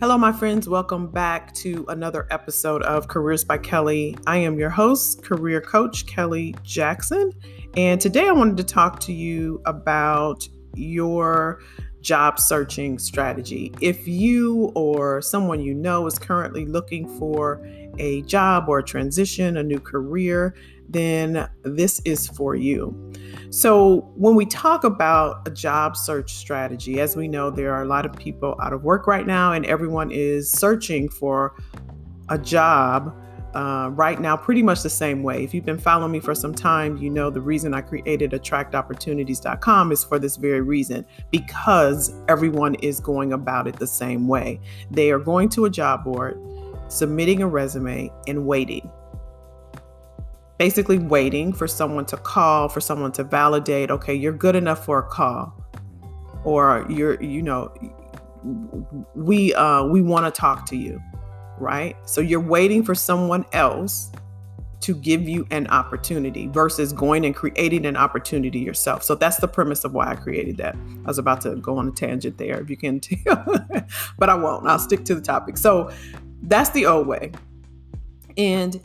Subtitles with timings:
[0.00, 0.66] Hello, my friends.
[0.66, 4.18] Welcome back to another episode of Careers by Kelli.
[4.26, 7.30] I am your host, career coach Kelli Jackson.
[7.76, 11.60] And today I wanted to talk to you about your
[12.00, 13.74] job searching strategy.
[13.82, 17.62] If you or someone you know is currently looking for
[17.98, 20.54] a job or a transition, a new career,
[20.92, 23.12] then this is for you.
[23.50, 27.86] So, when we talk about a job search strategy, as we know, there are a
[27.86, 31.54] lot of people out of work right now, and everyone is searching for
[32.28, 33.14] a job
[33.54, 35.42] uh, right now pretty much the same way.
[35.42, 39.92] If you've been following me for some time, you know the reason I created attractopportunities.com
[39.92, 44.60] is for this very reason because everyone is going about it the same way.
[44.90, 46.40] They are going to a job board,
[46.88, 48.90] submitting a resume, and waiting.
[50.60, 54.98] Basically, waiting for someone to call, for someone to validate, okay, you're good enough for
[54.98, 55.52] a call,
[56.44, 57.72] or you're, you know,
[59.14, 61.00] we uh, we want to talk to you
[61.60, 61.96] right?
[62.06, 64.10] So you're waiting for someone else
[64.80, 69.02] to give you an opportunity versus going and creating an opportunity yourself.
[69.02, 70.74] So that's the premise of why I created that.
[70.74, 73.44] I was about to go on a tangent there, if you can tell,
[74.18, 74.66] but I won't.
[74.66, 75.58] I'll stick to the topic.
[75.58, 75.92] So
[76.42, 77.32] that's the old way.
[78.38, 78.80] And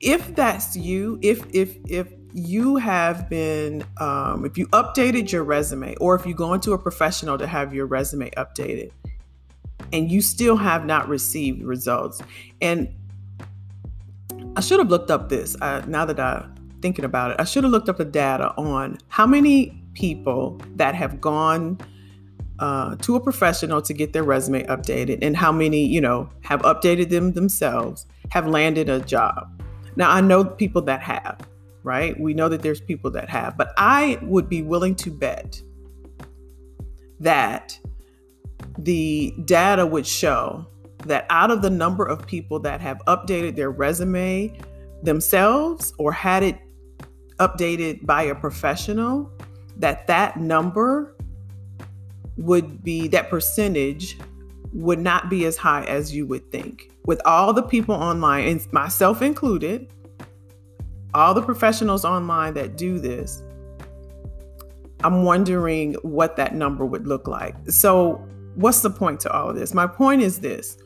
[0.00, 5.94] if that's you, if if if you have been um, if you updated your resume
[5.96, 8.90] or if you go into a professional to have your resume updated
[9.92, 12.22] and you still have not received results.
[12.60, 12.94] And
[14.56, 15.56] I should have looked up this.
[15.60, 18.98] Uh, now that I'm thinking about it, I should have looked up the data on
[19.08, 21.78] how many people that have gone
[22.58, 26.62] uh, to a professional to get their resume updated and how many, you know, have
[26.62, 29.62] updated them themselves, have landed a job.
[29.96, 31.40] Now, I know people that have,
[31.82, 32.18] right?
[32.20, 35.60] We know that there's people that have, but I would be willing to bet
[37.20, 37.78] that
[38.78, 40.66] the data would show
[41.06, 44.58] that out of the number of people that have updated their resume
[45.02, 46.58] themselves or had it
[47.38, 49.30] updated by a professional
[49.76, 51.14] that that number
[52.36, 54.18] would be that percentage
[54.76, 56.90] would not be as high as you would think.
[57.06, 59.88] With all the people online and myself included
[61.14, 63.42] all the professionals online that do this
[65.04, 67.54] i'm wondering what that number would look like.
[67.70, 68.14] So
[68.54, 69.74] what's the point to all of this?
[69.74, 70.78] My point is this.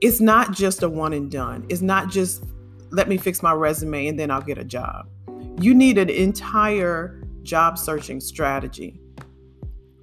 [0.00, 2.44] It's not just a one and done, it's not just
[2.90, 5.08] let me fix my resume and then I'll get a job.
[5.60, 9.00] You need an entire job searching strategy,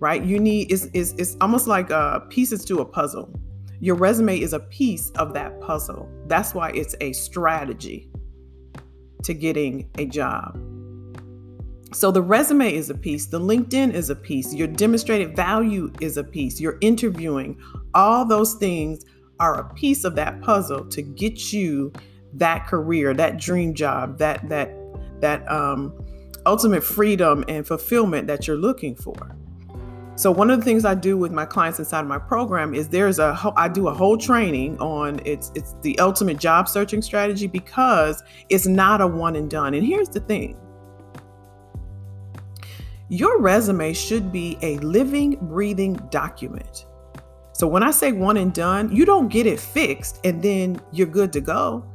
[0.01, 0.23] right?
[0.23, 3.31] You need, it's, it's, it's almost like uh, pieces to a puzzle.
[3.79, 6.09] Your resume is a piece of that puzzle.
[6.28, 8.09] That's why it's a strategy
[9.23, 10.59] to getting a job.
[11.94, 16.17] So the resume is a piece, the LinkedIn is a piece, your demonstrated value is
[16.17, 17.59] a piece, your interviewing,
[17.94, 19.06] all those things
[19.40, 21.91] are a piece of that puzzle to get you
[22.34, 24.73] that career, that dream job, that that
[25.19, 25.94] that um,
[26.45, 29.35] ultimate freedom and fulfillment that you're looking for.
[30.16, 32.89] So one of the things I do with my clients inside of my program is
[32.89, 37.47] there's a I do a whole training on it's it's the ultimate job searching strategy
[37.47, 39.73] because it's not a one and done.
[39.73, 40.57] And here's the thing.
[43.09, 46.85] Your resume should be a living, breathing document.
[47.53, 51.07] So when I say one and done, you don't get it fixed and then you're
[51.07, 51.85] good to go.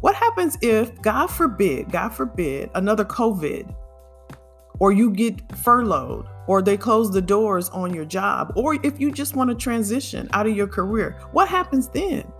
[0.00, 3.74] What happens if, God forbid, God forbid, another COVID,
[4.78, 9.10] or you get furloughed, or they close the doors on your job, or if you
[9.10, 11.18] just want to transition out of your career?
[11.32, 12.30] What happens then?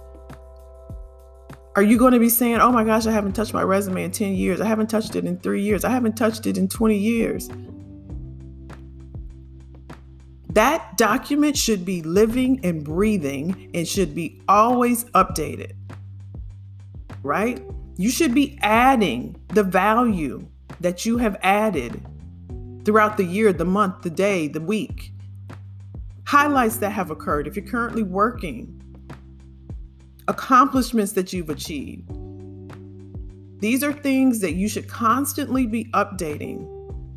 [1.77, 4.11] Are you going to be saying, oh my gosh, I haven't touched my resume in
[4.11, 4.63] 10 years.
[4.63, 5.85] I haven't touched it in three years.
[5.85, 7.51] I haven't touched it in 20 years.
[10.57, 15.73] That document should be living and breathing and should be always updated,
[17.23, 17.63] right?
[17.99, 20.49] You should be adding the value
[20.81, 22.03] that you have added
[22.87, 25.12] throughout the year, the month, the day, the week.
[26.25, 28.81] Highlights that have occurred if you're currently working,
[30.29, 32.09] accomplishments that you've achieved.
[33.59, 36.73] These are things that you should constantly be updating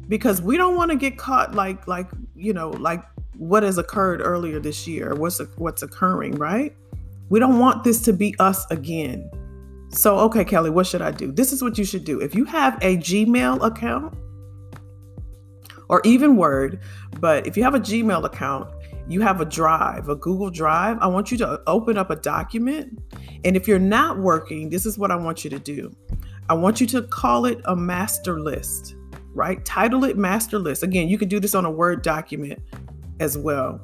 [0.07, 3.04] because we don't want to get caught like like you know like
[3.38, 6.75] what has occurred earlier this year, what's what's occurring, right?
[7.30, 9.30] We don't want this to be us again.
[9.89, 11.31] So, okay, Kelli, what should I do?
[11.31, 12.19] This is what you should do.
[12.19, 14.15] If you have a Gmail account
[15.89, 16.80] or even Word,
[17.19, 18.71] but if you have a Gmail account,
[19.07, 23.00] you have a drive, a Google Drive, I want you to open up a document.
[23.44, 25.91] And if you're not working, this is what I want you to do.
[26.47, 28.95] I want you to call it a master list,
[29.33, 29.63] right?
[29.65, 30.83] Title it master list.
[30.83, 32.62] Again, you can do this on a Word document
[33.19, 33.81] as well.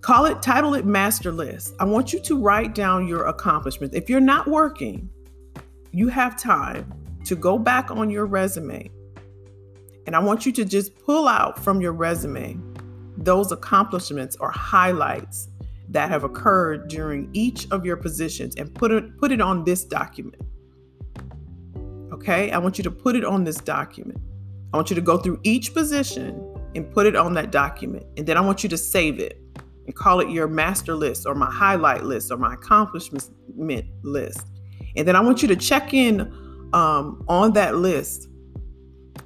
[0.00, 1.74] Call it, title it master list.
[1.78, 3.94] I want you to write down your accomplishments.
[3.94, 5.08] If you're not working,
[5.92, 6.92] you have time
[7.26, 8.90] to go back on your resume.
[10.06, 12.58] And I want you to just pull out from your resume
[13.16, 15.48] those accomplishments or highlights
[15.88, 19.84] that have occurred during each of your positions and put it put it on this
[19.84, 20.42] document.
[22.12, 22.50] Okay?
[22.50, 24.18] I want you to put it on this document.
[24.72, 28.06] I want you to go through each position and put it on that document.
[28.16, 29.38] And then I want you to save it
[29.86, 33.28] and call it your master list or my highlight list or my accomplishment
[34.02, 34.46] list.
[34.96, 36.20] And then I want you to check in
[36.72, 38.28] um, on that list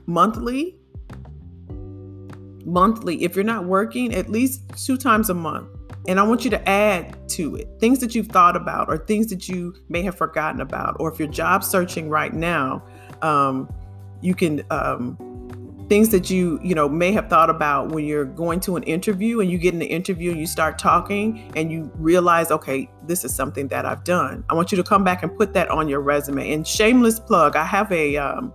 [0.06, 0.76] monthly.
[2.64, 5.69] Monthly, if you're not working, at least two times a month.
[6.08, 9.26] And I want you to add to it things that you've thought about or things
[9.29, 10.97] that you may have forgotten about.
[11.00, 12.85] Or if you're job searching right now,
[13.23, 13.73] um,
[14.20, 15.17] you can um,
[15.88, 19.41] things that you you know may have thought about when you're going to an interview
[19.41, 23.25] and you get in the interview and you start talking and you realize okay this
[23.25, 25.88] is something that i've done i want you to come back and put that on
[25.88, 28.53] your resume and shameless plug i have a um,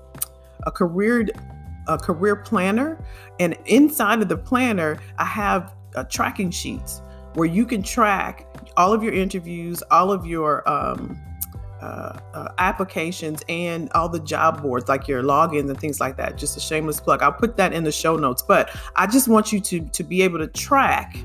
[0.63, 1.27] a career
[1.87, 3.03] a career planner
[3.39, 7.01] and inside of the planner i have uh, tracking sheets
[7.33, 8.47] where you can track
[8.77, 11.19] all of your interviews all of your um,
[11.81, 16.37] uh, uh, applications and all the job boards, like your logins and things like that.
[16.37, 17.23] Just a shameless plug.
[17.23, 18.43] I'll put that in the show notes.
[18.43, 21.17] But I just want you to to be able to track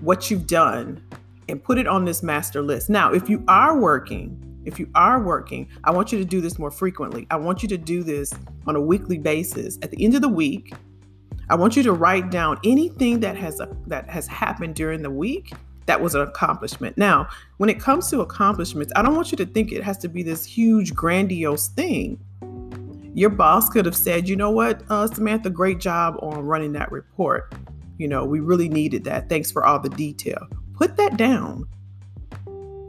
[0.00, 1.02] what you've done
[1.48, 2.88] and put it on this master list.
[2.88, 6.58] Now, if you are working, if you are working, I want you to do this
[6.58, 7.26] more frequently.
[7.30, 8.32] I want you to do this
[8.66, 9.78] on a weekly basis.
[9.82, 10.74] At the end of the week,
[11.50, 15.10] I want you to write down anything that has a, that has happened during the
[15.10, 15.52] week
[15.88, 16.98] that was an accomplishment.
[16.98, 20.08] Now, when it comes to accomplishments, I don't want you to think it has to
[20.08, 22.20] be this huge, grandiose thing.
[23.14, 26.92] Your boss could have said, you know what, uh, Samantha, great job on running that
[26.92, 27.54] report.
[27.96, 29.30] You know, we really needed that.
[29.30, 30.46] Thanks for all the detail.
[30.74, 31.66] Put that down.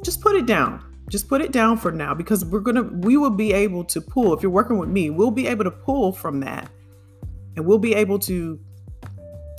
[0.04, 0.84] Just put it down.
[1.10, 4.34] Just put it down for now because we're to, we will be able to pull,
[4.34, 6.70] if you're working with me, we'll be able to pull from that
[7.56, 8.60] and we'll be able to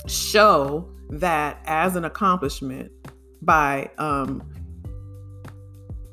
[0.07, 2.91] show that as an accomplishment
[3.41, 4.41] by um,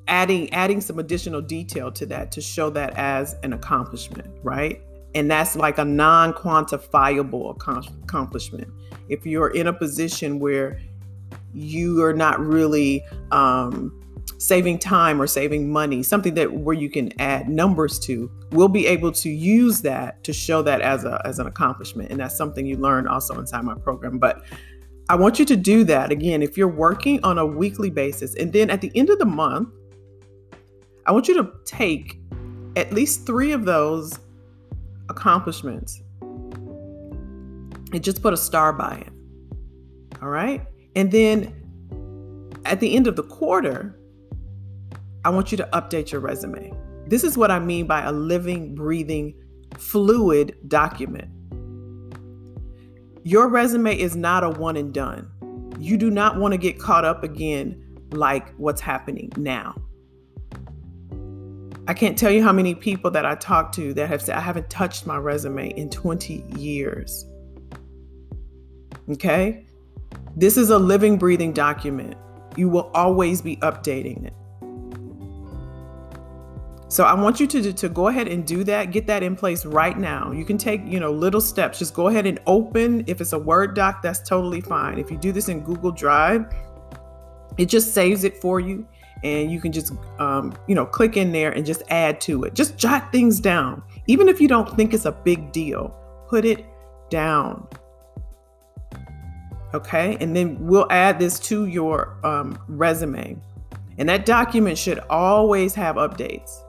[0.08, 4.82] adding adding some additional detail to that to show that as an accomplishment, right?
[5.14, 7.56] And that's like a non-quantifiable
[8.04, 8.68] accomplishment.
[9.08, 10.80] If you're in a position where
[11.54, 13.97] you are not really um,
[14.38, 18.86] saving time or saving money, something that where you can add numbers to, we'll be
[18.86, 22.10] able to use that to show that as a as an accomplishment.
[22.10, 24.18] And that's something you learn also inside my program.
[24.18, 24.44] But
[25.08, 28.34] I want you to do that again if you're working on a weekly basis.
[28.36, 29.70] And then at the end of the month,
[31.06, 32.20] I want you to take
[32.76, 34.18] at least three of those
[35.08, 39.12] accomplishments and just put a star by it.
[40.20, 40.64] All right.
[40.94, 41.54] And then
[42.66, 43.97] at the end of the quarter,
[45.28, 46.72] I want you to update your resume.
[47.06, 49.34] This is what I mean by a living, breathing,
[49.76, 51.28] fluid document.
[53.24, 55.30] Your resume is not a one and done.
[55.78, 59.74] You do not want to get caught up again like what's happening now.
[61.86, 64.40] I can't tell you how many people that I talk to that have said, I
[64.40, 67.26] haven't touched my resume in 20 years.
[69.10, 69.66] Okay?
[70.36, 72.14] This is a living, breathing document.
[72.56, 74.32] You will always be updating it.
[76.90, 78.92] So I want you to, to go ahead and do that.
[78.92, 80.32] Get that in place right now.
[80.32, 81.78] You can take, you know, little steps.
[81.78, 83.04] Just go ahead and open.
[83.06, 84.98] If it's a Word doc, that's totally fine.
[84.98, 86.46] If you do this in Google Drive,
[87.58, 88.88] it just saves it for you.
[89.22, 92.54] And you can just, um, you know, click in there and just add to it.
[92.54, 93.82] Just jot things down.
[94.06, 95.94] Even if you don't think it's a big deal,
[96.26, 96.64] put it
[97.10, 97.66] down.
[99.74, 100.16] Okay.
[100.20, 103.36] And then we'll add this to your um, resume.
[103.98, 106.62] And that document should always have updates.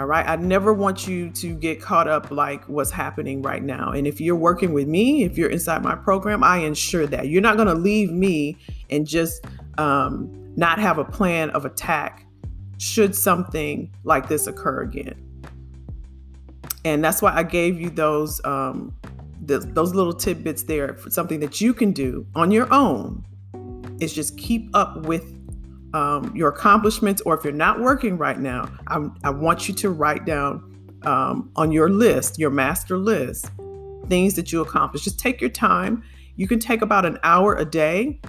[0.00, 0.26] All right.
[0.26, 3.90] I never want you to get caught up like what's happening right now.
[3.90, 7.42] And if you're working with me, if you're inside my program, I ensure that you're
[7.42, 8.56] not going to leave me
[8.88, 9.44] and just
[9.76, 12.24] um, not have a plan of attack
[12.78, 15.22] should something like this occur again.
[16.86, 18.96] And that's why I gave you those um,
[19.42, 23.22] those little tidbits there for something that you can do on your own.
[24.00, 25.39] Is just keep up with
[25.94, 29.90] um, your accomplishments, or if you're not working right now, I, I want you to
[29.90, 30.66] write down
[31.02, 33.50] um, on your list, your master list,
[34.06, 35.04] things that you accomplish.
[35.04, 36.02] Just take your time.
[36.36, 38.20] You can take about an hour a day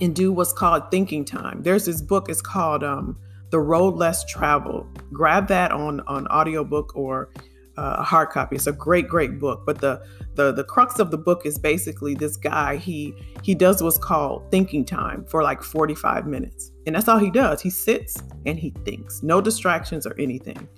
[0.00, 1.62] and do what's called thinking time.
[1.62, 3.18] There's this book, it's called um,
[3.50, 4.86] The Road Less Traveled.
[5.12, 7.30] Grab that on, on audiobook or
[7.76, 8.56] uh, a hard copy.
[8.56, 9.62] It's a great, great book.
[9.64, 10.02] But the
[10.34, 12.76] the the crux of the book is basically this guy.
[12.76, 17.30] He he does what's called thinking time for like 45 minutes, and that's all he
[17.30, 17.62] does.
[17.62, 19.22] He sits and he thinks.
[19.22, 20.68] No distractions or anything.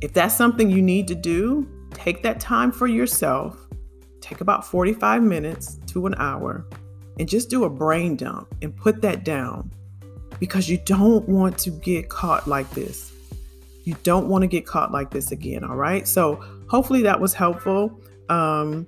[0.00, 3.66] If that's something you need to do, take that time for yourself.
[4.20, 6.66] Take about 45 minutes to an hour
[7.18, 9.72] and just do a brain dump and put that down
[10.38, 13.12] because you don't want to get caught like this.
[13.88, 15.64] You don't want to get caught like this again.
[15.64, 16.06] All right.
[16.06, 17.98] So, hopefully, that was helpful.
[18.28, 18.86] Um,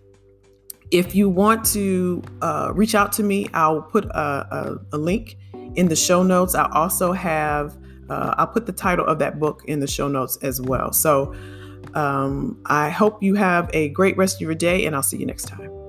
[0.90, 5.38] if you want to uh, reach out to me, I'll put a, a, a, link
[5.74, 6.54] in the show notes.
[6.54, 7.78] I'll also have,
[8.10, 10.92] uh, I'll put the title of that book in the show notes as well.
[10.92, 11.34] So,
[11.94, 15.24] um, I hope you have a great rest of your day, and I'll see you
[15.24, 15.79] next time.